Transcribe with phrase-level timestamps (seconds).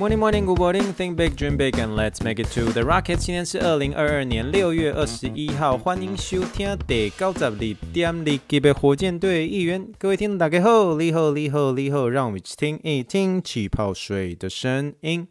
[0.00, 0.94] Morning, morning, good morning.
[0.94, 3.18] Think big, dream big, and let's make it to the rocket.
[3.18, 7.76] 今天是二零二二年六月二十一号，欢迎收听第九十二点
[8.06, 9.86] 二级的火箭队一员。
[9.98, 15.28] 各位听众大家好，你好，你好，你好，让我们一起听一听气泡水的声音。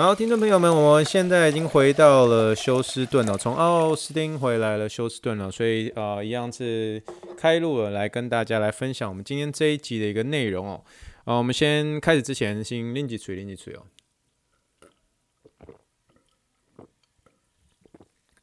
[0.00, 7.02] 好，听众朋友们，我们现在已经回到了休斯顿了，从奥斯汀回来了休斯顿了，所以呃，一样是
[7.36, 10.84] 开录了，来跟大家来分享我们今天这一集的一个内容哦。
[11.24, 13.82] 啊、我们先开始之前，先拎几锤，拎几锤哦。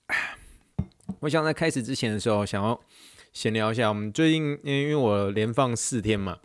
[1.22, 2.78] 我想在开始之前的时候，想要
[3.32, 6.40] 闲聊一下，我们最近因为我连放四天嘛。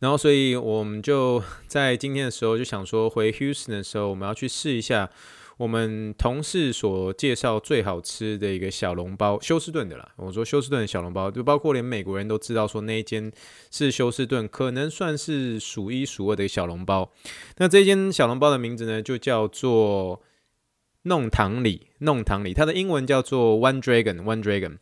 [0.00, 5.10] 然后，所以我们就 在今天的时候就想说，回 Houston 的时候，我们要去试一下
[5.58, 10.12] 我们同事所介绍最好吃的一个小笼包，休斯顿的啦。
[10.16, 13.30] 我说休斯顿的小笼包，就包括连美国人都知道说那一间
[13.70, 17.12] 是休斯顿，可能算是数一数二的一个小笼包。
[17.58, 20.22] 那这间小笼包的名字呢，就叫做
[21.02, 24.78] 弄堂里，弄堂里，它的英文叫做 One Dragon，One Dragon。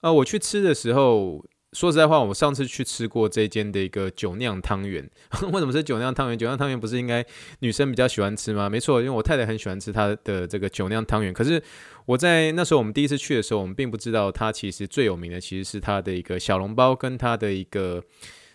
[0.00, 1.44] 呃，我去吃的时候。
[1.74, 5.06] 说实在话，我上次去吃过这间的一个酒酿汤圆。
[5.52, 6.38] 为什么是酒酿汤圆？
[6.38, 7.22] 酒酿汤圆不是应该
[7.58, 8.70] 女生比较喜欢吃吗？
[8.70, 11.34] 没错，因为我太太很喜欢吃她的这个酒酿汤圆。
[11.34, 11.60] 可是
[12.06, 18.02] 我在那时候我们第一次去的时候，我们并不知道它其实最有名的其实是它的一个小笼包跟它的一个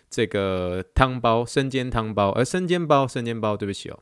[0.08, 4.00] 这个汤包，生煎汤包，而生煎包，生煎包，对不起哦。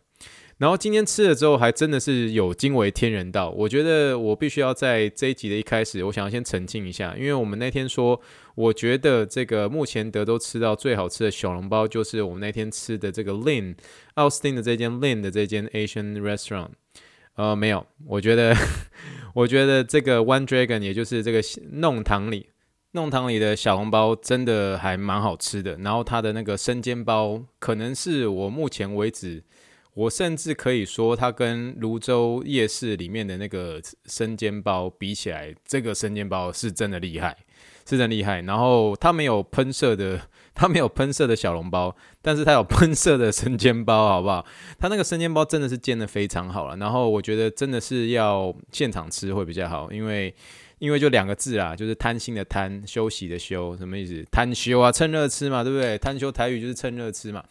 [0.59, 3.49] 然后今天吃了之后，还真的是有惊为天人到。
[3.51, 8.21] 我觉得我必须要在这一集的一开始，我想要先澄清一下，因为我们那天说，
[8.57, 13.77] 我觉得这个目前德州吃到最好吃的小笼包，就是我们那天吃的这个 Lynn
[14.15, 16.71] 奥斯汀的这间 Lynn 的这间 Asian Restaurant。
[17.37, 18.53] 呃，没有，我觉得，
[19.35, 21.41] 我觉得这个 One Dragon，也就是这个
[21.75, 22.49] 弄堂里
[22.91, 25.77] 弄堂里的小笼包，真的还蛮好吃的。
[25.77, 29.45] 然后它的那个生煎包，可能是我目前为止。
[29.99, 37.37] 我甚至可以说，它跟泸州夜市里面的那个生煎包比起来，这个生煎包是真的厉害，
[37.85, 38.41] 是真厉害。
[38.43, 40.21] 然后它没有喷射的，
[40.55, 44.47] 它没有喷射的小笼包，但是它有喷射的生煎包，好不好？
[44.79, 46.77] 它那个生煎包真的是煎得非常好了。
[46.77, 50.33] 然后我觉得真的是要现场吃会比较好，因为
[50.79, 54.25] 因为就两个字啊，就是贪心的贪，休息的休，什么意思？
[54.31, 55.99] 贪休啊，趁热吃嘛，对不对？
[55.99, 57.43] 贪休台语就是趁热吃嘛。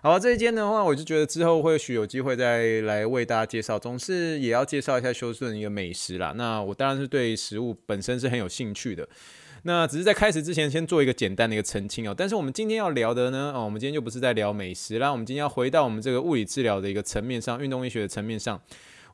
[0.00, 3.76] 好，这一间的话，我就觉得之后或许有机会再来为大家介绍。
[3.76, 6.32] 总是也要介绍一下休斯顿的一个美食啦。
[6.36, 9.08] 那我当然是对食物本身是很有兴趣的。
[9.64, 12.14] 那只是在开始之前，先做一个简单的一个澄清哦。
[12.16, 15.10] 但是我们今天要聊的呢，哦，我们今天就不是在聊美食啦。
[15.10, 18.60] 我们今天要回到我们这个物理治疗的一个层面上，运动医学的层面上。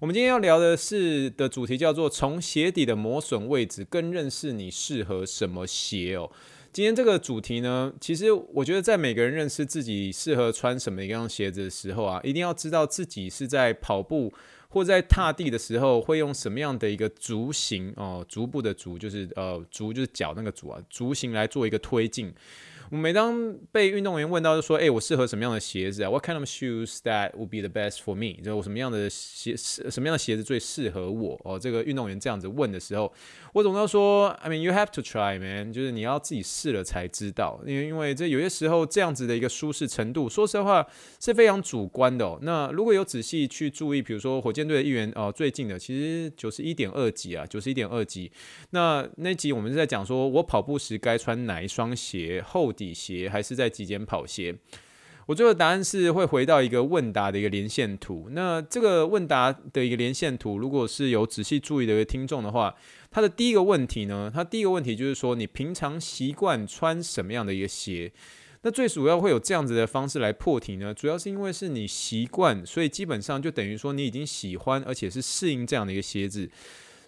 [0.01, 6.31] 我们今天要聊的是的主题叫做从鞋底的磨损位置更认识你适合什么鞋哦。
[6.75, 14.33] 今天这个主题呢，其实我觉得在每个人认识自己适合穿什么一样鞋子的时候啊，一定要知道自己是在跑步
[14.71, 22.35] 或在踏地的时候会用什么样的一个足型哦，足部的足就是呃足就是脚那个足啊，足型来做一个推进。
[22.91, 28.43] 我每当被运动员问到，就说：“诶，我适合什么样的鞋子啊？”What kind of shoes that would be the best for me？
[28.43, 31.41] 就我什么样的鞋，什么样的鞋子最适合我？
[31.45, 33.11] 哦，这个运动员这样子问的时候，
[33.55, 37.59] 我总要说：“I mean, you have to try, man。”就是你要自己试了才知道。
[37.67, 40.87] 因为因为这有些时候这样子的一个舒适程度，说实话
[41.19, 42.39] 是非常主观的哦。
[42.43, 48.31] 那如果有仔细去注意，比如说火箭队的一员哦，最近的其实九十一点二级啊，九十一点二级。
[48.71, 52.74] 那那集我们是在讲说我跑步时该穿哪一双鞋后。
[52.75, 54.55] 底鞋还是在极简跑鞋？
[55.27, 58.29] 我最后答案是会回到一个问答的一个连线图。
[58.33, 62.75] 那这个问答的一个连线图，如果是有仔细注意的一个听众的话，
[63.11, 68.13] 他的第一个问题呢，他第一个问题就是说，你平常习惯穿什么样的一个鞋？
[68.61, 70.93] 那最主要会有这样子的方式来破题呢？
[70.93, 76.51] 主要是因为是你习惯，所以基本上就等于说你已经喜欢，而且是适应这样的一个鞋子。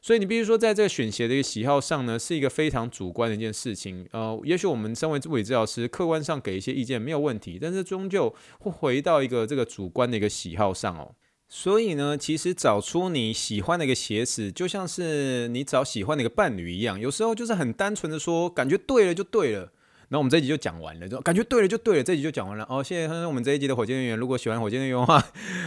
[0.07, 4.07] 所以你必须说，在这个选鞋的一个喜好上呢，是一个非常主观的一件事情。
[4.13, 11.17] 呃，也许我们身为物理治疗师，客观上给一些意见没有问题，但是终究会回到一个这个主观的一个喜好上哦。
[11.49, 19.73] 所以呢，其实找出你喜欢的一个鞋子，就像是你找喜欢的一个伴侣一样，有时候就是很单纯的说，感觉对了就对了。
[20.09, 22.65] 那我们这一集就讲完了，就感觉对了就对了，这一集就讲完了。
[22.69, 25.25] 哦，谢谢我们这一集的火箭队员，如果喜欢火箭队员的话，啊、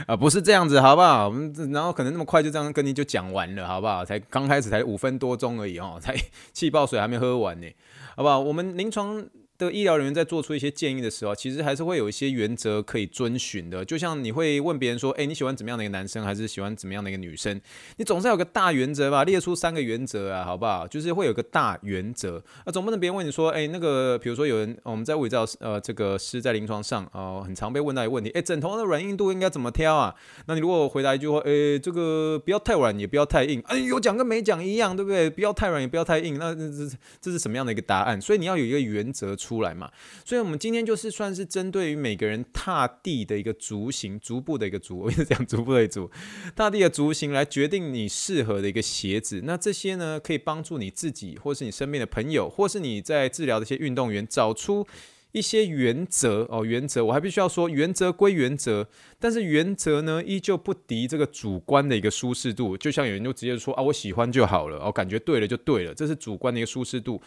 [0.08, 1.28] 呃，不是这样子，好不好？
[1.28, 4.06] 我们然后可能那么快就这样跟你就讲完了，好不好？
[4.06, 6.16] 才刚开始才五分多钟而已哦，才
[6.54, 7.68] 气泡水还没喝完呢，
[8.16, 8.40] 好不好？
[8.40, 9.26] 我们临床。
[9.60, 13.84] 的医疗人员在做出一些建议的时候，其实还是会有一些原则可以遵循的。
[13.84, 17.60] 就像你会问别人说：“哎，你喜欢怎么样的一个男生，还是喜欢怎么样的一个女生？”
[17.98, 19.26] 你总是有个大原则吧？
[19.26, 20.88] 列出三个原则啊，好不好？
[20.88, 22.42] 就是会有个大原则。
[22.66, 30.16] 那总不能别人问你说：“哎，那个，比如说有人，我们在物理治疗呃这个是在临床上哦、很常被问到一个问题：哎，枕头的软硬度应该怎么挑啊？”
[30.48, 35.30] 那你如果回答一句话：“诶，这个不要太软，也不要太硬。”哎，有讲跟没讲一样，对不对？
[35.30, 36.38] 不要太软，也不要太硬。
[36.38, 38.22] 那这这这是什么样的一个答案？
[38.22, 39.92] 所以你要有一个原则出出来嘛。
[40.24, 46.10] 所以，我们今天就是算是针对于每个人踏地的一个足型，足部的一个足，我一直讲足部的足，
[46.56, 49.42] 踏地的足型来决定你适合的一个鞋子。
[49.46, 54.86] 那这些呢，可以帮助你自己，或是你身边的朋友，或是你在治疗的一些运动员，找出
[55.32, 56.64] 一些原则哦。
[56.64, 58.88] 原则我还必须要说，原则归原则，
[59.20, 62.78] 但是原则呢，依旧不敌这个主观的一个舒适度。
[62.78, 67.20] 就像有人就直接说啊，我喜欢就好了，哦，感觉对了就对了，这是主观的一个舒适度。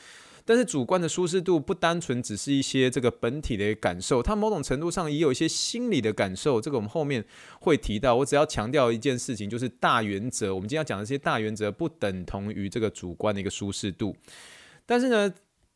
[0.45, 6.61] 但是主观的舒适度不单纯只是一些这个本体的感受，它某种程度上也有一些心理的感受。
[6.61, 7.25] 这个我们后面
[7.61, 8.15] 会提到。
[8.17, 10.55] 我只要强调一件事情，就是大原则。
[10.55, 14.15] 我们今天要讲的这些大原则不等同于这个主观的一个舒适度。
[14.85, 15.33] 但是呢，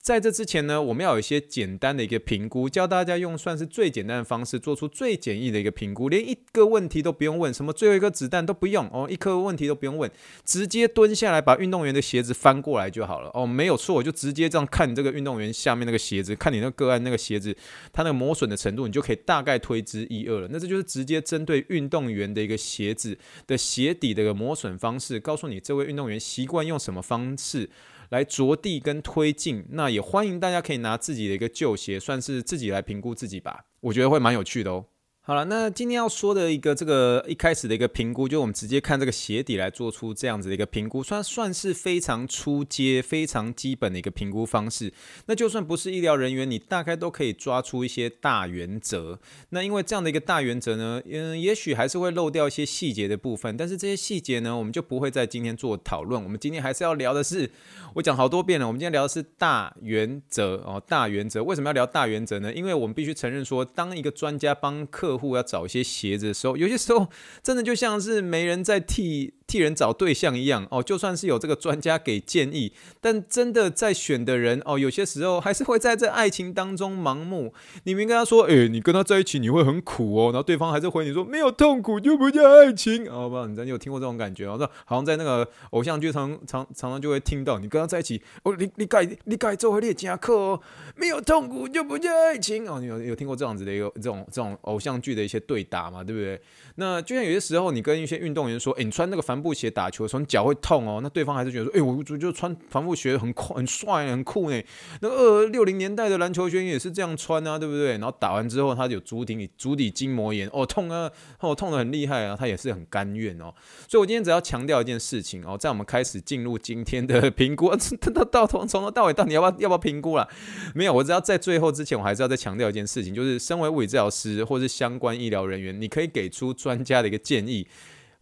[0.07, 10.09] 在这之前呢，我们要有一些简单的一个评估，教大家用算是最简单的方式做出最简易的一个评估，连一个问题都不用问，什么最后一颗子弹都不用哦，一颗问题都不用问，
[10.45, 17.53] 直接蹲下来把运动员的鞋子翻过来就好了哦，没有错，我就直接这样看你这个运动员下面那个鞋子，看你那个个案那个鞋子，
[17.93, 20.49] 它那个磨损的程度，你就可以大概推知一二了。
[20.53, 23.19] 那这就是直接针对运动员的一个鞋子
[23.49, 27.69] 的鞋底的一个磨损方式，告诉你这位运动员习惯用什么方式。
[28.11, 34.87] 来着地跟推进，那也欢迎大家可以拿自己的一个旧鞋，算是自己来评估自己吧，我觉得会蛮有趣的哦。
[35.29, 44.93] 好了，那今天要说的一个这个一开始的一个评估，就我们直接看这个鞋底来做出这样子的一个评估，算算是非常初阶、非常基本的一个评估方式。
[45.27, 49.19] 那就算不是医疗人员，你大概都可以抓出一些大原则。
[49.49, 56.23] 那因为这样的一个大原则呢，嗯，也许还是会漏掉一些细节的部分，但是这些细节呢，我们就不会在今天做讨论。
[56.23, 57.51] 我们今天还是要聊的是，
[57.95, 61.43] 我讲好多遍了，我们今天聊的是大原则哦，大原则。
[61.43, 62.55] 为什么要聊大原则呢？
[62.55, 67.09] 因为我们必须承认说，当一个专家帮客客户要找一些鞋子的时候，有些时候
[67.43, 70.83] 真的就像是没人在替替人找对象一样哦。
[70.83, 77.53] 就算是有这个专家给建议，但真的在选的人哦，有些时候还是会在这爱情当中盲目。
[77.85, 83.09] 你明跟他说，诶，你跟他在一起你会很苦哦，然后对方还是回你说，没有痛苦就不叫爱情。
[83.09, 84.57] 哦，不知道你真有听过这种感觉哦？
[84.59, 90.61] 那好像在那个偶像剧常常常常就会听到，你跟他在一起哦，你你改你改做回列加克哦，
[90.97, 92.81] 没有痛苦就不叫爱情哦。
[92.81, 96.41] 你有有听过这样子的一个这种这种偶像剧的一些对打嘛，对不对？
[96.77, 101.01] 那就像有些时候，你跟一些运动员说，诶，你穿那个反帆布鞋打球的时候，脚会痛哦。
[101.03, 104.63] 那对方还是觉得说，诶，我我就穿帆布鞋很酷、很帅、很酷呢。
[105.01, 107.93] 那二六零年代的篮球员也是这样穿啊，对不对？
[107.93, 111.11] 然后打完之后，他有足底足底筋膜炎，哦，痛啊，
[111.41, 113.53] 哦，痛得很厉害啊，他也是很甘愿哦。
[113.87, 117.71] 所以我今天只要强调一件事情哦，在我们开始进入今天的评估，
[118.15, 120.27] 到到从从头到尾到底要不要要不要评估了？
[120.75, 127.67] 没有，我只要在最后之前，我还是要再强调一件事情，就是身为物理治疗师或是相关医疗人员，你可以给出专家的一个建议，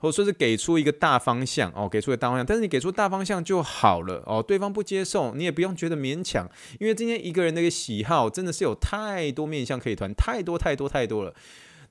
[0.04, 2.44] 或者说是给出一个大方向哦，给出一个大方向。
[2.44, 6.46] 但是你给出大方向就好了哦，对方不接受，你也不用觉得勉强，
[6.78, 11.32] 因为今天一个人的一个喜好真的是有太多面向可以谈，太多太多太多了。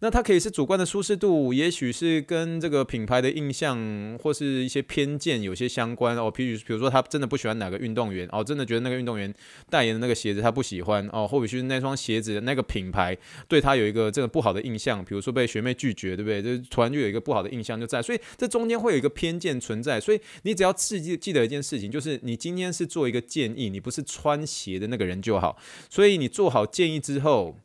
[0.04, 6.24] 那它可以是主观的舒适度，也许是跟这个品牌的印象或是一些偏见有些相关哦。
[6.24, 9.34] 譬如，比如说他真的不喜欢哪个运动员哦，真的觉得那个运动员
[9.70, 13.18] 代言的那个鞋子他不喜欢哦，或者是那双鞋子那个品牌
[13.48, 16.44] 对他有一个这个不好的印象，比如说被学妹拒绝，对不对？
[16.44, 20.02] 就突然就有一个不好的印象就在，所以这中间会有一个偏见存在。
[20.02, 25.58] 所以你只要记记得一件事情，就是你今天是做一个建议，你不是穿鞋的那个人就好。
[25.90, 27.58] 所以你做好建议之后。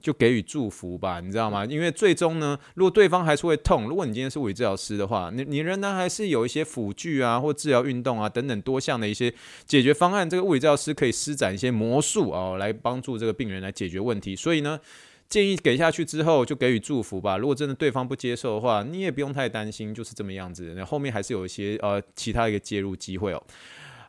[0.00, 1.64] 就给予祝福吧，你知道吗？
[1.64, 9.32] 因为最终呢，如果对方还是会痛，如果你今天是物理治疗师的话，你你仍然还是有一些辅具啊，或治疗运动啊等等多项的一些
[9.66, 14.34] 解决方案，这个物理治疗师可以施展一些魔术哦，来帮助这个病人来解决问题。
[14.34, 14.80] 所以呢，
[15.28, 17.36] 建议给下去之后，就给予祝福吧。
[17.36, 20.74] 如果真的对方不接受的话，你也不用太担心，就是这么样子。
[20.76, 23.42] 那后面还是有一些呃其他一个介入机会哦。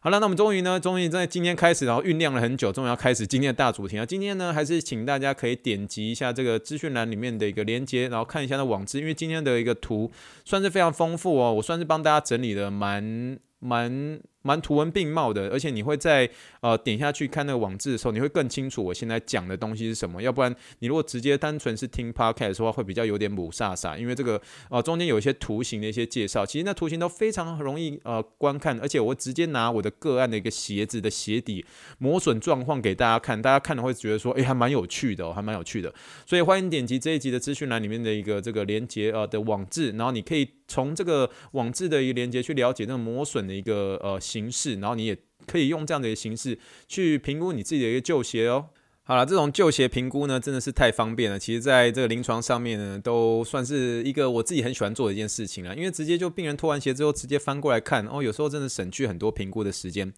[0.03, 4.03] 好了，那我们终于呢，终于在今天开始，然后酝酿了很久，终于要开始今天的大主题啊！
[4.03, 10.11] 今天呢，还是请大家可以点击一下这个资讯栏里面的一个链接，然后看一下那网址，因为今天的一个图
[10.43, 16.29] 算是非常丰富哦，我算是帮大家整理的蛮蛮蛮图文并茂的，而且你会在
[16.61, 20.21] 呃点下去看那个网志的时候，你会更清楚我现在讲的东西是什么。
[20.21, 31.63] 要不然你如果直接单纯是听 podcast 的话，会比较有点母煞煞，因为这个呃中间有一些图形的一些介绍，其实那图形都非常容易呃观看，而且我直接拿我的个案的一个鞋子的鞋底
[31.99, 35.93] 磨损状况给大家看，大家看了会觉得说，诶，还蛮有趣的，还蛮有趣的。
[36.25, 44.19] 所以欢迎点击这一集的资讯栏里面的一个这个连接呃的网志，然后你可以从这个网志的一个连接去了解那个磨损的一个呃。
[44.31, 46.57] 形式，然后你也可以用这样的一个形式
[46.87, 48.67] 去评估你自己的一个旧鞋哦。
[49.03, 51.37] 好了，这种旧鞋评估呢，真的是太方便了。
[51.37, 55.75] 其实，在这个临床上面呢，都算是一个我自己很喜欢做的一件事情了。
[55.75, 60.13] 因为直接就病人脱完鞋之后，直接翻过来看哦，有时候真的省去很多评估的时间。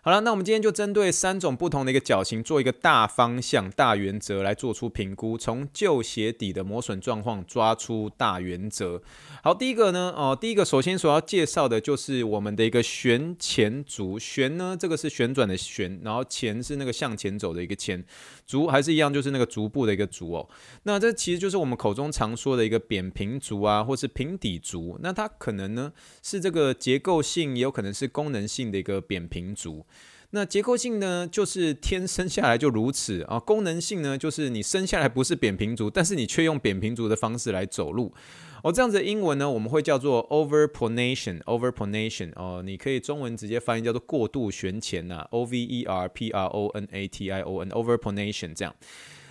[0.00, 9.02] 好了，那我们今天就针对三种不同的一个脚型，做一个大方向、大原则来做出评估，从旧鞋底的磨损状况抓出大原则。
[9.42, 14.18] 好，第一个呢，哦，第一个首先所要介绍的就是我们的一个旋前足。
[14.18, 18.02] 旋呢，这个是旋转的旋，然后前是那个向前走的一个前，
[18.48, 20.48] 足还是一样，就是那个足部的一个足哦。
[20.84, 24.98] 那这其实就是我们口中常说的一个扁平足啊，或是平底足。
[25.02, 29.84] 那它可能呢是这个结构性，也有可能是功能性的一个扁平足。
[30.30, 33.38] 那结构性呢，就是天生下来就如此啊。
[33.38, 38.14] 功能性呢，就是你生下来不是扁平足，但是你却用扁平足的方式来走路。
[38.62, 48.74] 哦，这样子英文呢，我们会叫做 overpronation，overpronation 哦，你可以中文直接翻译叫做过度悬前呐，O V E R P R O N A T I O N，overpronation 这样。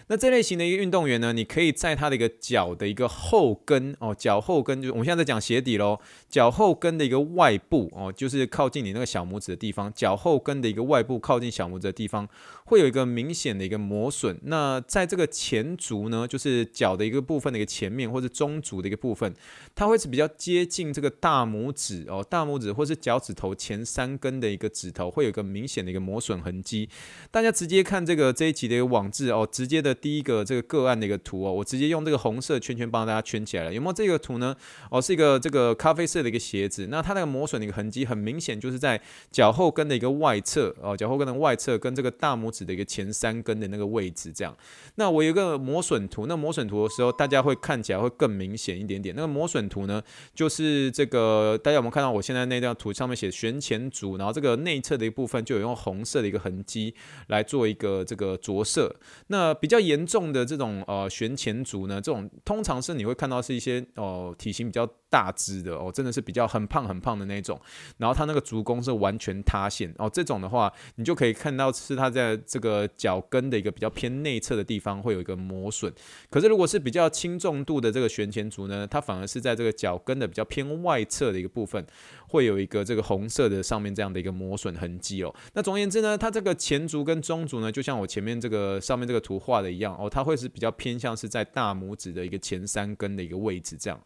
[0.10, 6.00] 那这类型的一个运动员呢，你可以在他的一个脚的一个后跟哦，脚后跟就我们现在在讲鞋底喽，
[6.30, 12.26] 脚后跟的一个外部哦，就是靠近你那个小拇指的地方，脚后跟的一个外部靠近小拇指的地方，
[12.64, 14.40] 会有一个明显的一个磨损。
[14.44, 19.34] 那在这个前足呢，就是脚的一个部分的一个前面或者中足的一个部分，
[19.76, 26.88] 它会是比较接近这个大拇指哦，大拇指或是脚趾头前三根的一个指头，会有一个明显的一个磨损痕迹。
[27.30, 29.97] 大家直接看这个这一集的一个网志哦，直接的。
[30.02, 33.74] 第一个这个个案的一个图哦，我直接用这个红色圈圈帮大家圈起来了。
[33.74, 34.56] 有没有这个图呢？
[34.90, 39.00] 哦，是一个这个咖啡色的一个鞋子，那它那个磨损的一个痕迹很明显，就是在
[39.32, 44.56] 脚后跟的一个外侧哦，脚后跟的外侧跟这个大拇指的一个前三根的那个位置这样。
[44.96, 49.16] 那我有一个磨损图，那磨损图的时候，大家会看起来会更明显一点点。
[49.16, 50.02] 那个磨损图呢，
[50.34, 56.94] 就是这个大家有没有看到我现在那张图上面写悬前足，然后这个内侧的一部分就有用红色的一个痕迹
[57.28, 58.96] 来做一个这个着色。
[59.28, 67.60] 那比较严重的这种呃旋前足呢，这种通常是你会看到是一些哦、体型比较大只的哦，真的是比较很胖很胖的那种，
[67.98, 75.92] 然后它那个足弓是完全塌陷哦，这种的话你就可以看到是它在这个脚跟的一个比较偏内侧的地方会有一个磨损。
[76.30, 81.86] 可是如果是比较轻重度的这个旋前足呢，它反而是在这个脚跟的比较偏外侧的一个部分
[82.28, 85.34] 会有一个这个红色的上面这样的一个磨损痕迹哦。
[85.54, 90.10] 那总而言之呢，它这个前足跟中足呢，就像我前面这个上面这个图画的一样哦。
[90.10, 94.02] 它会是比较偏向是在大拇指的一个前三根的一个位置这样。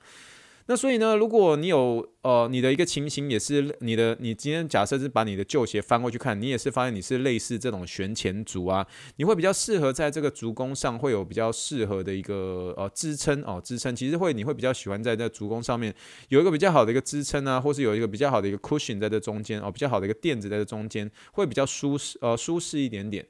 [0.67, 8.85] 那所以呢，如果你有呃你的一个情形也是你的，你今天假设是把你的旧鞋翻过去看，你也是发现你是类似这种旋前足啊，
[9.17, 15.93] 你会比较适合在这个足弓上会有比较适合的一个呃支撑哦支撑，其实会你会比较喜欢在这足弓上面
[16.29, 23.25] 有一个比较好的一个支撑啊，或是有一个比较好的一个 cushion 在这中间哦，比较好的一个垫子在这中间会比较舒适呃舒适一点点。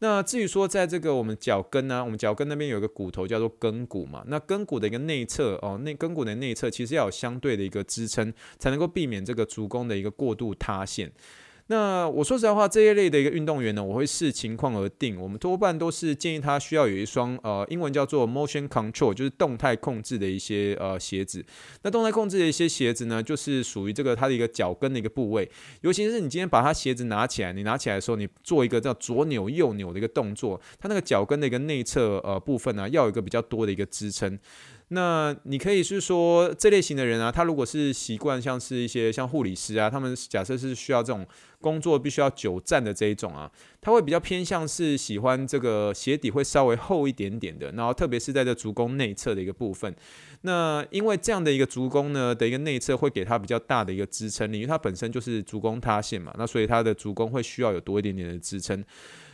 [0.00, 4.22] 那至于说，在这个我们脚跟呢，我们脚跟那边有一个骨头叫做跟骨嘛。
[4.26, 11.10] 那跟骨的一个内侧哦，内跟骨的内侧其实要有相对的一个支撑，才能够避免这个足弓的一个过度塌陷。
[11.68, 15.18] 那我说实在话，这一类的一个运动员呢，我会视情况而定。
[15.18, 21.42] 我们多半都是建议他需要有一双呃，英文叫做 motion control，就是动态控制的一些呃鞋子。
[21.82, 25.50] 那动态控制的一些鞋子呢，就是属于这个它的一个脚跟的一个部位。
[25.80, 34.38] 尤其是你今天把它鞋子拿起来，你拿起来的时候，你做一个叫左扭右扭的一个动作，它那个脚跟的一个内侧呃部分呢，要有一个比较多的一个支撑。
[34.94, 41.26] 那你可以是说这类型的人啊，他如果是习惯像是一些像护理师啊，他们假设是需要这种
[41.60, 49.92] 工作必须要久站的这一种啊，他会比较偏向是喜欢这个鞋底会稍微厚一点点的，然后特别是在这足弓内侧的一个部分。
[50.42, 58.84] 那因为这样的一个足弓呢的一个内侧会给他比较大的一个支撑力，因为它本身就是足弓塌陷嘛，那所以它的足弓会需要有多一点点的支撑。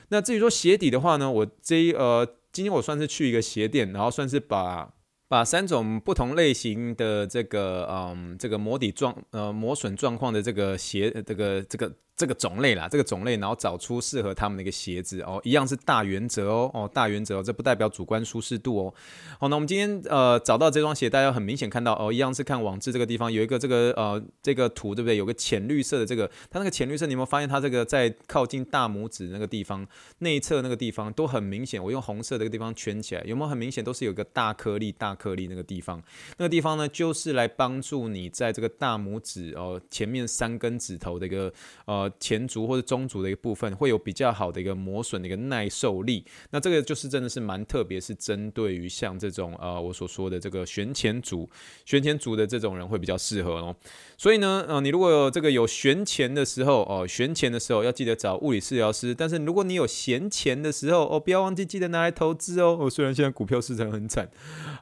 [0.08, 4.90] 那至于说鞋底的话呢，我这一呃今天我算是去一个鞋店，然后算是把。
[5.30, 18.94] 把三种不同类型的这个嗯，这个磨底状呃磨损状况的这个鞋这个这个这个种类啦，这个种类，然后找出适合他们的一个鞋子哦，一样是大原则哦，哦，大原则哦，这不代表主观舒适度哦。
[19.38, 25.16] 好，那我们今天呃找到这双鞋，大家很明显看到哦，一样是看网志这个地方有一个这个呃这个图对不对？
[25.16, 29.86] 有个浅绿色的这个，它那个浅绿色，你有没有发现它这个在靠近大拇指那个地方
[30.18, 36.02] 内侧那个地方都很明显，我用红色这个地方圈起来，有没有很明显都是有个大颗粒大颗粒那个地方，
[36.36, 41.50] 那个地方呢就是来帮助你在这个大拇指哦前面三根指头的一个
[41.86, 42.09] 呃。
[42.18, 51.48] 前足或者中足的一个部分会有比较好的一个磨损的一个耐受力，那这个就是真的是蛮特别，是针对于像这种呃我所说的这个旋前足、
[51.84, 53.76] 旋前足的这种人会比较适合哦。
[54.16, 59.14] 所以呢，呃，你如果有这个有悬前的时候哦，旋前的时候要记得找物理治疗师。
[59.14, 62.76] 但是如果你有闲钱的时候哦，不要忘记记得拿来投资哦。
[62.80, 64.28] 哦，虽然现在股票市场很惨，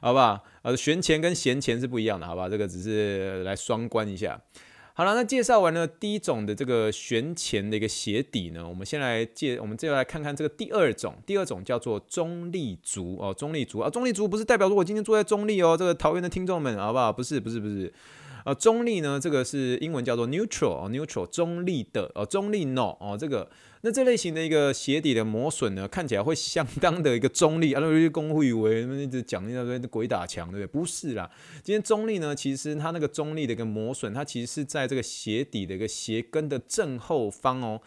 [0.01, 0.41] 好吧？
[0.61, 2.49] 呃，悬前跟闲钱是不一样的，好吧？
[2.49, 4.39] 这个只是来双关一下。
[4.99, 17.13] 好了，那介绍完了第一种的这个悬前的一个鞋底呢，我们先来介，我们接下来看看这个第二种，第二种叫做中立足哦，中立足啊，中立足不是代表说我今天坐在中立哦，这个桃园的听众们好不好？
[17.13, 17.93] 不是，不是，不是。
[18.43, 23.49] 呃，中立呢，这个是英文叫做 neutral，neutral 中立的哦，中立 no 哦，这个
[23.81, 30.67] 那这类型的一个鞋底的磨损呢，看起来会相当的一个中立啊，那些公会以为一直讲那个鬼打墙，对不对？
[30.67, 31.29] 不是啦，
[31.63, 37.81] 今天中立呢，其实它那个中立的一个磨损，它其实是在这个鞋底的一个鞋跟的正后方哦。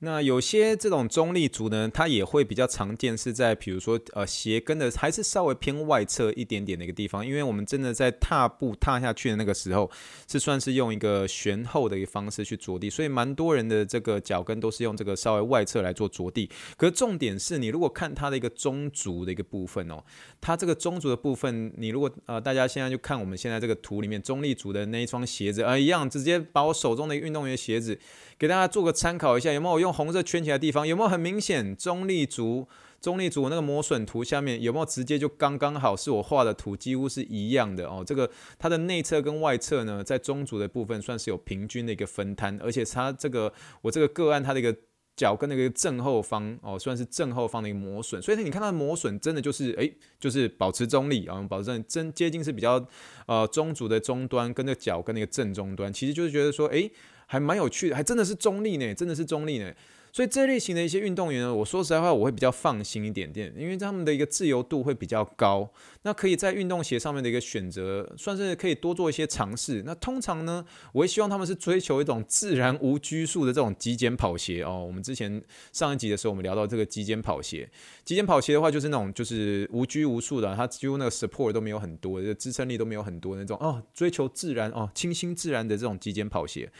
[0.00, 9.90] 那有些这种中立足呢，它也会比较常见，是在比如说呃鞋跟的还是稍微偏外侧一点点的一个地方，因为我们真的在踏步踏下去的那个时候，
[10.30, 16.50] 是算是用一个旋后的一个方式去着地，所以蛮多人的这个脚跟都是用这个稍微外侧来做着地。
[16.76, 20.04] 可是重点是你如果看它的一个中足的一个部分哦，
[20.42, 27.98] 它这个中足的部分，你如果呃大家现在就看我们现在这个图里面中立足的那一双鞋子啊、呃、一样，直接把我手中的运动员鞋子。
[28.38, 30.86] 给大家做个参考一下，有没有用用红色圈起来的地方？
[30.86, 32.68] 有没有很明显中立足？
[32.98, 38.02] 中立足那个磨损图下面有没有直接就刚刚好是我画的图，几乎是一样的哦。
[38.04, 38.28] 这个
[38.58, 43.52] 它的内侧跟外侧呢，在中足的部分算是有平均的一个分摊，而且它这个
[43.82, 44.74] 我这个个案它的一个
[45.14, 52.84] 脚跟那个正后方哦，算是正后方的一个磨损，所以你看它的磨损真的就是诶，就是保持中立啊，保证真接近是比较
[53.26, 56.90] 呃中足的中端跟那个脚跟那个正中端，其实就是觉得说诶。
[57.26, 59.72] 还蛮有趣的，还真的是中立呢，真的是中立呢。
[60.12, 65.70] 所以这类型的一些运动员呢，我说实在话，我会比较放心一点点，因为他们的一个自由度会比较高。
[66.04, 69.82] 那可以在运动鞋上面的一个选择，算是可以多做一些尝试。
[69.84, 74.82] 那通常呢，我会希望他们是追求一种自然无拘束的这种极简跑鞋哦。
[74.86, 77.68] 我们之前上一集的时候，我们聊到这个极简跑鞋。
[78.02, 86.72] 极简跑鞋的话，就是那种就是无拘无束的，它几乎那个 support 都没有很多，这个支撑力都没有很多那种哦，追求自然哦，清新自然的这种极简跑鞋。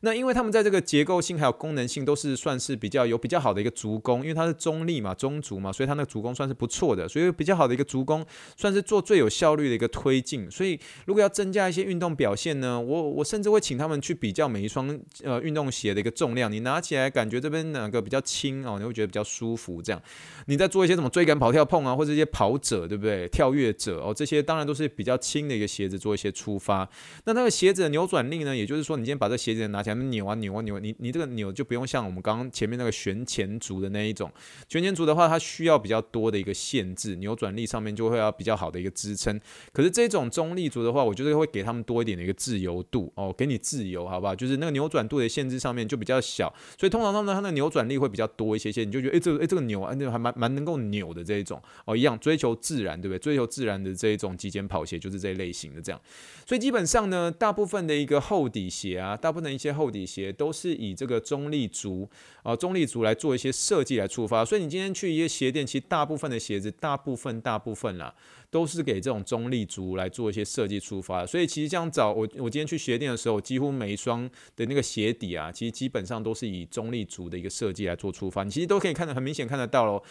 [0.00, 8.24] 那因为他们在这个结构性还有功能性都是算是比较有比较好的一个足弓，因为它是中立嘛，中足嘛，所以它那个足弓算是不错的，所以比较好的一个足弓
[8.56, 10.48] 算是做最有效率的一个推进。
[10.48, 19.82] 所以如果要增加一些运动表现呢，我我甚至会请他们去比较每一双呃运动鞋的一个重量，你拿起来感觉这边哪个比较轻哦，你会觉得比较舒服。
[19.82, 20.00] 这样
[20.46, 23.26] 你在做一些什么追赶、跑跳、碰啊，或者一些跑者对不对？
[23.28, 26.88] 跳跃者哦，这些当然都是比较轻的一个鞋子做一些出发。
[27.24, 29.82] 那那个鞋子的扭转力呢，也就是说你今天把这鞋子拿。
[29.88, 34.30] 咱们扭啊扭啊扭，你你这个扭就不用像我们刚刚前面那个旋前足的那一种，
[34.68, 39.40] 旋前足的话，它需要比较多的一个限制，扭转力上面就会要比较好的一个支撑。
[39.72, 44.34] 可是这种中立足的话，我觉得会给他们多一点的一个自由度哦，给你自由，好不好？
[44.34, 53.18] 就是那个扭转度的限制上面就比较小，所以通常他们它的扭转力会比较多一些些，你就觉得哎，这个哎这个扭啊，那还蛮蛮能够扭的这一种哦，一样追求自然，对不对？
[53.18, 55.98] 追求自然的这一种极简跑鞋就是这一类型的这样。
[56.46, 59.77] 所以基本上呢，大部分的一个厚底鞋啊，大部分的一些。
[59.78, 62.06] 厚底鞋都是以这个中立足
[62.42, 68.12] 啊，中立足来做一些设计来出发，所以你今天去一些鞋店，其实大部分的鞋子，大部分大部分啦，
[68.50, 71.24] 都是给这种中立足来做一些设计出发。
[71.24, 80.02] 所以其实这样找我，我今天去鞋店的时候，几乎每一双的那个鞋底啊，其实基本上都是以中立足的一个设计来做出发，你其实都可以看得很明显看得到喽。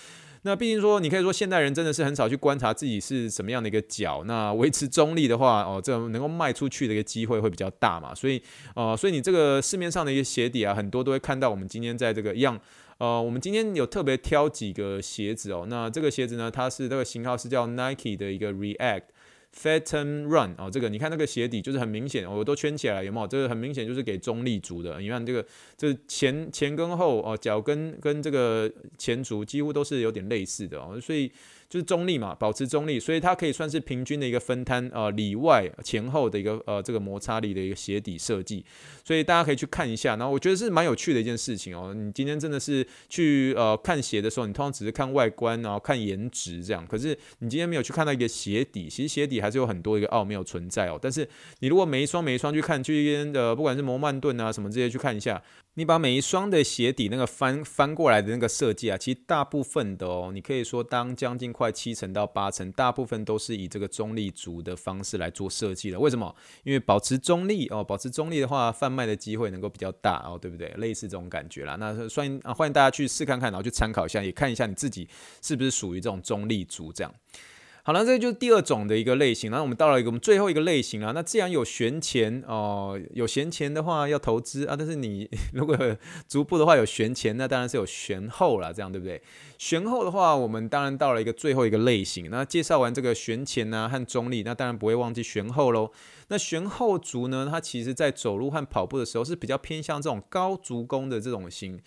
[0.43, 4.23] 那毕竟说，你可以说现代人真的是很少去观察自己是什么样的一个脚。
[4.26, 8.13] 那维持中立的话，哦，这能够卖出去的一个机会会比较大嘛。
[8.15, 8.41] 所以，
[8.76, 11.50] 呃，所以你这个市面上的一些鞋底啊，很多都会看到。
[11.50, 12.60] 我们今天在这个一样，
[12.97, 15.65] 呃，我们今天有特别挑几个鞋子哦。
[15.67, 19.04] 那这个鞋子呢，它是这个型号是叫 Nike 的一个 React。
[19.56, 23.28] Fatten Run 哦，这个你看那个鞋底就是很明显，我都圈起来，有没有？
[23.28, 25.00] 这个很明显就是给中立足的。
[25.00, 31.32] 你看这个，这、前前跟后哦，脚跟跟这个前足几乎都是有点类似的哦，所以
[31.69, 38.65] 就是中立嘛，保持中立，所以它可以算是平均的一个分摊，呃，里外前后的一个呃这个摩擦力的一个鞋底设计，
[39.03, 40.15] 所以大家可以去看一下。
[40.15, 41.93] 然后我觉得是蛮有趣的一件事情哦。
[41.93, 50.97] 你今天真的是去呃看鞋的时候，你通常只是看外观，然后看颜值这样，可是你今天没有去看到一个鞋底，其实鞋底还是有很多一个奥妙存在哦。
[51.01, 51.27] 但是
[51.60, 55.43] 你如果每一双每一双去看，去一边的不管是摩曼顿啊什么这些去看一下。
[55.78, 66.00] 你把每一双的鞋底那个翻翻过来的那个设计啊，其实大部分的哦，你可以说当将近快七成到八成，大部分都是以这个中立足的方式来做设计的。
[66.00, 66.36] 为什么？
[66.63, 70.68] 因为保持中立哦，保持中立的话，贩卖的机会能够比较大哦，对不对？
[70.78, 71.76] 类似这种感觉啦。
[71.76, 75.08] 那欢迎啊，欢迎大家去试看看，然后去参考一下，也看一下你自己
[75.44, 77.13] 是不是属于这种中立足这样。
[77.88, 79.50] 好了，这就是第二种的一个类型。
[79.50, 81.13] 然后我们到了一个我们最后一个类型了。
[81.13, 84.76] 那既然有闲钱哦，有闲钱的话要投资啊。
[84.78, 85.95] 但是你 如果有
[86.28, 89.21] 足部的话有闲钱，那当然是有悬后了，这样对不对？
[89.58, 92.30] 悬后的话，我们当然到了一个最后一个类型。
[92.30, 95.89] 那介绍完这个闲钱呢和中立，那当然不会忘记悬后喽。
[96.28, 101.80] 那悬后足呢，它其实在走路和跑步的时候是比较偏向这种高足弓的这种型。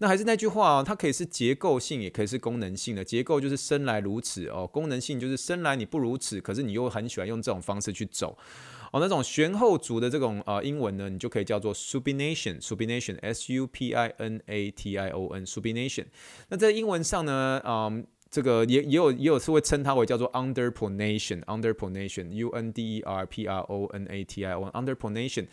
[0.00, 3.04] 那还是那句话哦，它可以是结构性，也可以是功能性的。
[3.04, 8.38] 结构就是生来如此哦，功能性就是生来你不如此，可是你又很喜欢用这种方式去走
[8.92, 9.00] 哦。
[9.00, 16.04] 那种悬后足的这种呃英文呢，你就可以叫做 supination，supination，s u p i n a t i o n，supination。
[16.48, 25.46] 那在英文上呢，嗯，这个也也有也有是会称它为叫做 underpronation，underpronation，u n d e r p r o n a t i o n，underpronation。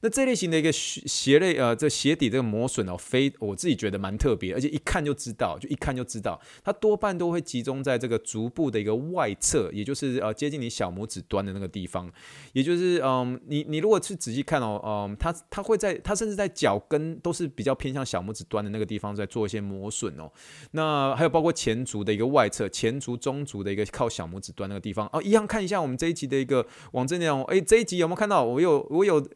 [0.00, 12.10] 那这类型的一个鞋鞋类，呃，这鞋底这个磨损哦，非我自己觉得蛮特别，而且一看就知道，就一看就知道，它多半都会集中在这个足部的一个外侧，也就是呃接近你小拇指端的那个地方，
[12.52, 20.30] 也就是嗯，你你如果去仔细看哦，嗯，它它会在它甚至在脚跟都是比较偏向小拇指端的那个地方在做一些磨损哦。
[20.72, 28.44] 那还有包括前足的一个外侧，前足中足的一个靠小拇指端那个地方哦，一样看一下我们这一集的一个网站内容，哎，这一集有没有看到？
[28.44, 29.26] 我有我有。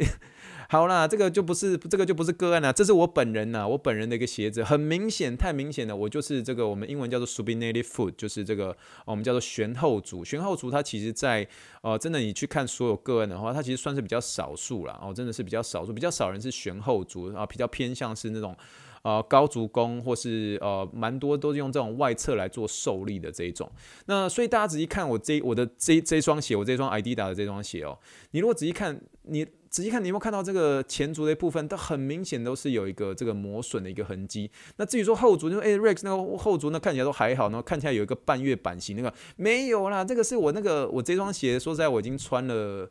[0.72, 10.24] 好啦，这个就不是这个就不是个案了，这是我本人呐，我本人的一个鞋子，很明显，太明显了，我就是这个我们英文叫做 subinated foot，就是这个我们叫做悬后足。
[10.24, 11.44] 悬后足它其实在
[11.83, 18.56] 呃，真的你去看所有个案的话，它其实算是比较少数了哦，真的是比较少数，比较少人是悬后足啊，比较偏向是那种
[19.02, 23.68] 呃高足弓或是呃蛮多都是用这种外侧来做受力的这一种。
[24.06, 27.98] 那所以大家仔细看我这我的这这双鞋，我这双 Adidas 的这双鞋哦，
[28.30, 29.44] 你如果仔细看你。
[29.70, 34.50] 仔细看，你有没有看到这个前足的部分，它很明显都是有一个这个磨损的一个痕迹。
[34.78, 40.04] 那至于说后足，就说哎，Rex 那个后足那看起来都还好，然后看起来有一个半月板型那个没有啦。
[40.04, 42.90] 这个是我那个我这双鞋，说实在我已经穿了。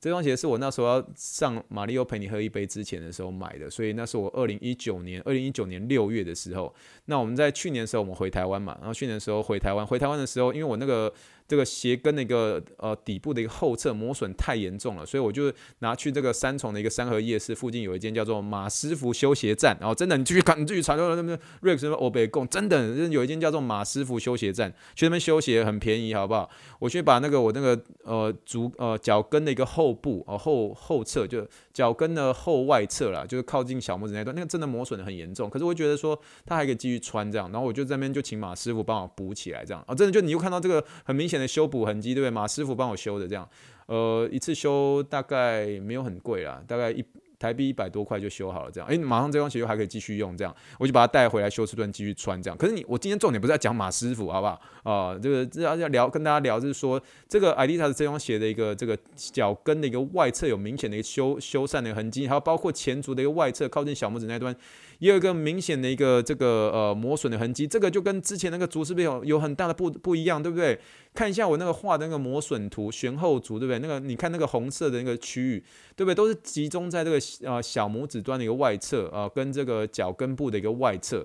[0.00, 6.72] 这双鞋是我那时候要上马力欧陪你喝一杯之前的时候买的，所以那是我二零一九年二零一九年六月的时候。
[7.06, 11.12] 那我们在去年的时候我们回台湾嘛，然后去年的时候回台湾，回台湾的时候，因为我那个。
[11.48, 26.50] 这个鞋跟那个呃底部的一个后侧磨损太严重了，所以我就拿去这个三重的一个三和夜市附近有一间叫做马师傅修鞋站，然后真的你继续看，你继续查，就那边 Rex 什么欧北贡，真的有一间叫做马师傅修鞋站，去那边修鞋很便宜，好不好？
[26.80, 41.37] 我去把那个我那个呃足呃脚跟的一个后部哦、后后侧就脚跟的后外侧啦，就是靠近小拇指那段，那个真的磨损的很严重，可是我觉得说他还可以继续穿这样，然后我就在那边就请马师傅帮我补起来这样啊，真的就你又看到这个很明显。
[41.46, 42.30] 修补痕迹，对不对？
[42.30, 43.48] 马师傅帮我修的，这样，
[43.86, 47.04] 呃，一次修大概没有很贵啦，大概一
[47.38, 52.56] 台币一百多块就修好了，这样，诶，马上这双鞋又还可以继续用，这样，我就把它带回来休斯顿继续穿，这样。
[52.58, 54.60] 可是你，我今天重点不是在讲马师傅，好不好？
[54.82, 64.54] 啊、呃，这个要要聊，跟大家聊，就是说这个 Adidas 这双鞋的一个这个脚跟的一个外侧有明显的一个修修缮的痕迹，还有包括前足的一个外侧靠近小拇指那端。
[64.98, 70.78] 也有一个明显的一个这个呃磨损的痕迹，这个就跟之前那个足是不是有有很大的不不一样，对不对？
[71.14, 73.78] 看一下我那个画的那个磨损图，悬后足，对不对？
[73.78, 76.14] 那个你看那个红色的那个区域，对不对？
[76.14, 81.24] 都是集中在这个呃小拇指端的一个外侧啊、呃，跟这个脚跟部的一个外侧，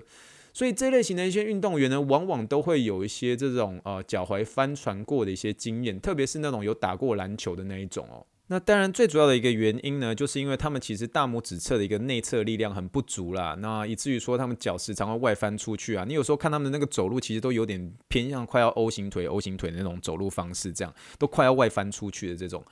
[0.52, 8.24] 所以这类型的一些运动员呢，往往都会有一些这种呃脚踝翻船过的一些经验，特别是那种有打过篮球的那一种哦。
[8.48, 16.04] 那当然，最主要的一个原因呢，就是因为他们其实大拇指侧的一个内侧力量很不足啦，那以至于说他们脚时常会外翻出去啊。
[16.06, 22.62] 你有时候看他们的那个走路，其实都有点偏向快要 O 型腿、O 型腿的那种走路方式，这样都快要外翻出去的这种。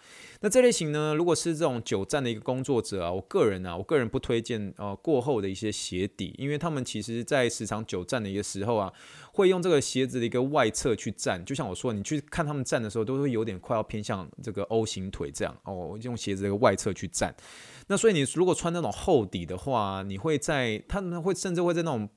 [0.43, 8.93] 那这类型呢，如果是这种久站的一个工作者啊，我个人啊，我个人不推荐呃过厚的一些鞋底，因为他们其实在时常久站的一个时候啊，
[9.33, 17.35] 会用这个鞋子的一个外侧去站，就像我说，你去看他们站的时候，都会有点快要偏向这个 O 型腿这样哦，用鞋子的一个外侧去站。
[17.88, 22.09] 那所以你如果穿那种厚底的话，你会在他们会甚至会在那种。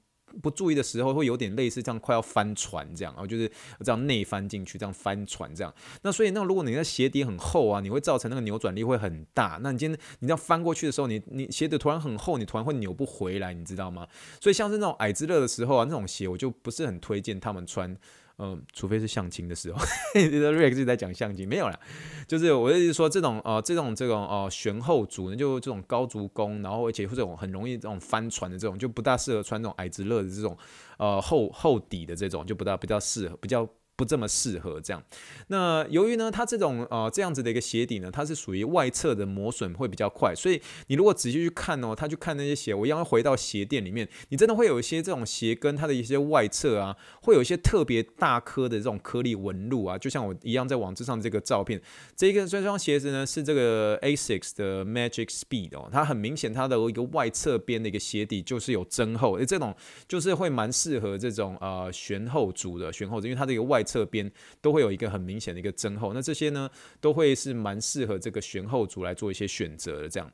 [0.42, 3.50] 不注意的时候，会有点类似这样快要翻船这样，然后就是
[3.84, 5.74] 这样内翻进去，这样翻船这样。
[6.02, 9.60] 那所以那如果你的鞋底很厚啊，你会造成那个扭转力会很大。
[9.62, 14.08] 那你今天你这样翻过去的时候，你你鞋子突然很厚，你突然会扭不回来，你知道吗？
[14.40, 17.96] 所以像是那种矮子乐的时候啊，那种鞋我就不是很推荐他们穿。
[18.38, 19.80] 嗯，除非是相亲的时候，
[20.16, 21.80] 你的 Rex 在讲相亲没有啦，
[22.28, 30.58] 就是我的意思说这种呃这种这种呃悬后足呢，就这种高足弓，然后而且这种很容易这种翻船的这种，就不大适合穿这种矮子乐的这种
[30.98, 33.68] 呃厚厚底的这种，就不大比较适合比较。
[33.96, 35.02] 不这么适合这样。
[35.48, 51.82] 那由于呢，它这种呃这样子的一个鞋底呢，它是属于外侧的磨损会比较快，所以你如果仔细去看哦，他去看那些鞋，我一样会回到鞋店里面，你真的会有一些这种鞋跟它的一些外侧啊，会有一些特别大颗的这种颗粒纹路啊，就像我一样在网志上这个照片，
[52.16, 59.76] 这一个这双鞋子呢是这个 Asics 的 Magic Speed 哦，它很明显它的一个外侧边的一个鞋底就是有增厚，诶，这种
[60.08, 66.70] 就是会蛮适合这种呃悬后足的悬后，因为它这个外侧边都会有一个很明显的一个增厚，那这些呢
[67.00, 70.10] 都会是蛮适合这个悬后足来做一些选择的。
[70.10, 70.30] 这样，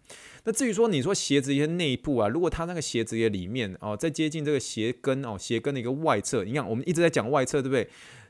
[0.46, 7.88] 那至于说你说鞋子一些内部啊，如果它那个鞋子也里面哦，在接近这个鞋跟哦鞋跟的一个外侧，你看我们一直在讲外侧，对不对？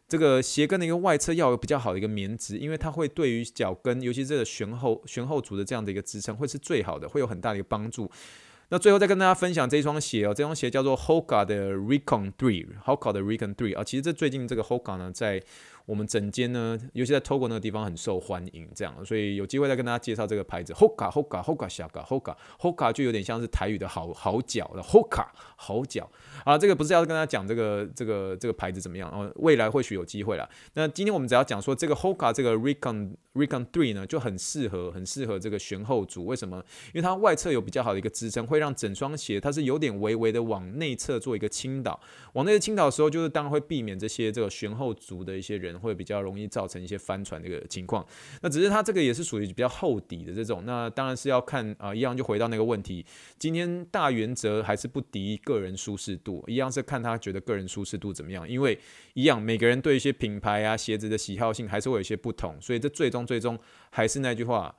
[0.08, 8.12] 这个鞋跟的一个外侧要有比较好的一个棉质，因为它会对于脚跟，尤其这个悬后悬后足的这样的一个支撑，会是最好的，会有很大的一个帮助。
[8.72, 15.44] 那最后再跟大家分享这一双鞋哦，这双鞋叫做 Hoka 的 Recon Three，Hoka 的 Recon Three 啊，其实这最近这个 Hoka 呢在。
[15.92, 25.28] 我们整间呢，尤其在 Togo 那个地方很受欢迎，这样，所以有机会再跟大家介绍这个牌子，Hoka Hoka Hoka 小嘎 Hoka Hoka 就有点像是台语的好好脚的 Hoka
[25.58, 26.10] 好脚
[26.46, 30.50] 啊，这个不是要跟大家讲这个这个这个牌子怎么样哦，未来或许有机会了。
[30.76, 36.64] 那今天我们只要讲说这个 Hoka 这个 Recon Recon Three 呢，就很适合很适合这个悬后足，为什么？
[36.94, 42.00] 因为它外侧有比较好的一个支撑，会让整双鞋它是有点微微的往内侧做一个倾倒，
[42.32, 45.78] 往内侧倾倒的时候，就是当然会避免这些这个悬后足的一些人。
[45.82, 48.06] 会比较容易造成一些翻船这个情况，
[48.42, 53.04] 那只是它这个也是属于比较厚底的这种，那当然是要看啊、一样就回到那个问题，
[53.40, 58.80] 今天大原则还是不敌个人舒适度，一样是看他觉得个人舒适度怎么样，因为
[59.16, 63.58] 一样每个人对一些品牌啊鞋子的喜好性还是会有一些不同，所以这最终最终
[63.90, 64.76] 还是那句话，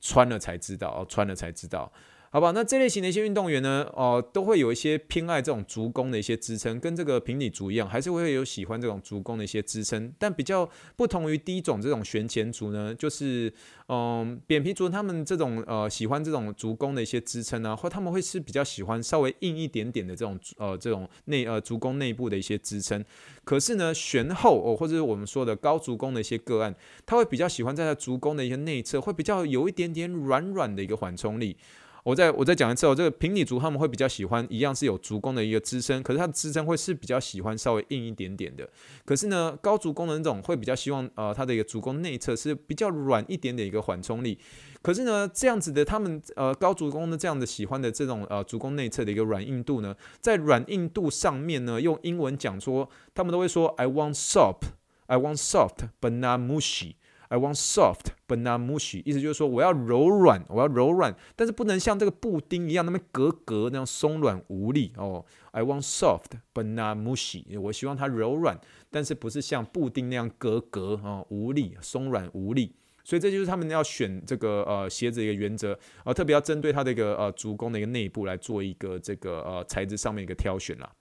[0.00, 1.90] 穿了才知道，哦，穿了才知道。
[2.34, 10.10] 好吧，那这类型的一些运动员呢，哦、都会有一些偏爱这种足弓的一些支撑，跟这个平底足一样，还是会有喜欢这种足弓的一些支撑。
[10.18, 10.66] 但比较
[10.96, 13.52] 不同于第一种这种悬前足呢，就是
[13.88, 23.04] 嗯、扁平足他们这种呃喜欢这种足弓的一些支撑啊，或他们会是比较喜欢稍微硬一点点的这种呃这种内呃足弓内部的一些支撑。
[23.44, 31.58] 可是呢，悬后哦，或者是我们说的高足弓的一些个案，他会比较喜欢在他足弓的一些内侧，会比较有一点点软软的一个缓冲力。
[32.04, 38.68] 我再我再讲一次哦，这个平底足他们会比较喜欢一样是有足弓的一个支撑，可是它的支撑会是比较喜欢稍微硬一点点的。
[39.04, 44.36] 可是呢，高足弓的那种会比较希望呃它的一个足弓内侧是比较软一点点一个缓冲力。
[44.82, 54.70] 可是呢，这样子的他们呃高足弓的这样的喜欢的这种呃足弓内侧的一个软硬度呢，在软硬度上面呢，用英文讲说，他们都会说 I want soft,
[55.06, 56.94] I want soft but not mushy。
[57.32, 65.24] I want soft but not mushy，意思就是说我要柔软，我要柔软，但是不能像这个布丁一样那么格格那样松软无力哦。
[65.52, 72.74] I want soft but not mushy，我希望它柔软，但是不是像布丁那样格格哦无力松软无力。
[73.02, 80.92] 所以这就是他们要选这个呃鞋子一个原则，呃特别要针对它的一个呃足弓的一个内部来做一个这个呃材质上面一个挑选啦。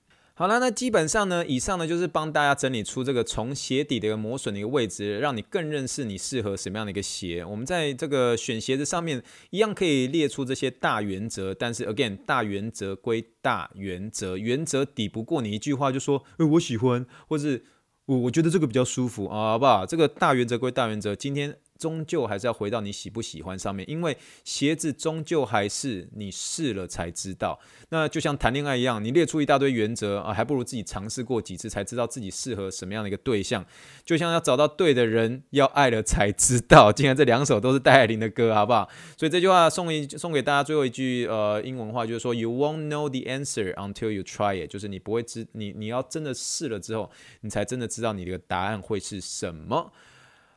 [0.41, 7.45] 好了，那基本上呢，以上呢就是帮大家整理出这个从鞋底的一个磨损的一个位置，让你更认识你适合什么样的一个鞋。
[7.45, 17.63] 我们在这个选鞋子上面一样可以列出这些大原则，但是 again，大原则归大原则，原则抵不过你一句话就说，呃，我喜欢，或是
[18.07, 19.85] 我我觉得这个比较舒服啊，好不好？
[19.85, 21.55] 这个大原则归大原则，今天。
[21.81, 27.59] 终究还是要回到你喜不喜欢上面，因为鞋子终究还是你试了才知道。
[27.89, 33.65] 那就像谈恋爱一样，你列出一大堆原则啊，还不如自己尝试过几次才知道自己适合什么样的一个对象。
[34.05, 36.91] 就像要找到对的人，要爱了才知道。
[36.93, 38.87] 竟然这两首都是戴爱玲的歌，好不好？
[39.17, 47.09] 所以这句话送一送给大家最后一句呃英文话，就是说 You won't know the answer until you try it，就是你不会知你你要真的试了之后，
[47.41, 49.91] 你才真的知道你的答案会是什么。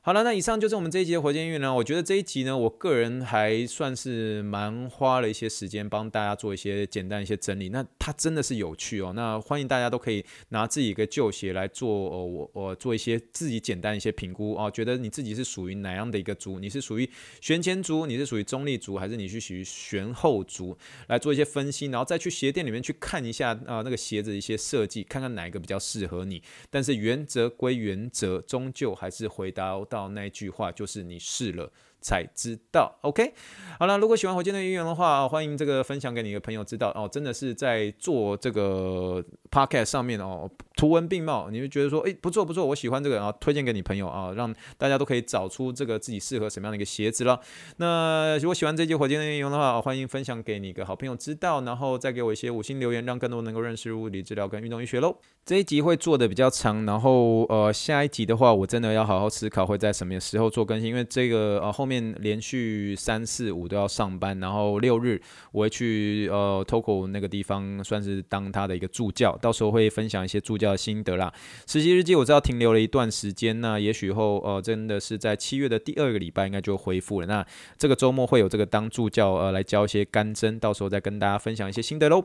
[0.07, 1.75] 好了，那以上就是我们这一集的火箭运呢。
[1.75, 7.71] 我觉得这一集呢，我个人还算是蛮花了一些时间帮大家做一些简单一些整理。
[7.71, 9.14] 那它真的是有趣哦。
[9.17, 14.71] 那欢迎大家都可以拿自己一个旧鞋来做，哦、我我做一些自己简单一些评估哦。
[14.71, 16.59] 觉得你自己是属于哪样的一个族？
[16.59, 17.09] 你是属于
[17.40, 18.05] 旋前族？
[18.05, 18.99] 你是属于中立族？
[18.99, 20.77] 还是你是属于旋后族？
[21.07, 26.43] 来做一些分析，然后再去鞋店里面去看一下啊、那个鞋子一些设计，看看哪一个比较适合你。
[26.69, 32.98] 但是原则归原则，终究还是回答到那句话，就是你试了才知道。
[33.02, 33.33] OK，
[33.78, 37.09] 好了，如果喜欢火箭队音乐的话，欢迎这个分享给你的朋友知道哦。
[37.11, 47.40] 真的是在做这个 Podcast 上面哦，图文并茂，你会觉得说，诶，不错不错，我喜欢这个啊，推荐给你朋友啊，让大家都可以找出这个自己适合什么样的一个鞋子了。
[47.76, 55.16] 那如果喜欢这期火箭队音乐的话，欢迎分享给你个好朋友知道，然后再给我一些五星留言，让更多能够认识物理治疗跟运动医学喽。
[55.46, 65.20] 这一集会做的比较长，然后呃，下一集的话，我真的要好好思考会在什么时候做更新，因为这个呃后面连续三四五都要上班，然后六日
[65.52, 71.30] 我会去呃 Toko 那个地方，算是当他的一个助教，到时候会分享一些助教的心得啦。
[71.66, 77.26] 实习日记我知道停留了一段时间，那也许后呃真的是在七月的第二个礼拜应该就恢复了。
[77.26, 82.24] 那这个周末会有这个当助教呃来教一些干针，到时候再跟大家分享一些心得喽。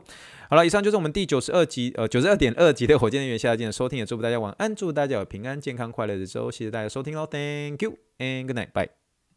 [0.50, 3.08] 好了，以上就是我们第九十二集呃九十二点二集的火。
[3.08, 8.99] 箭人员下见，收听也祝福大家晚安，祝大家有平安、健康、快乐的周，谢谢大家收听喽，Thank you and good night，bye。